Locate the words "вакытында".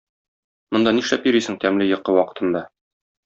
2.21-2.65